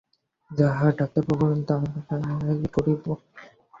[0.51, 3.03] যাহা ডাক্তারবাবু বলেন, তাহাই করিব।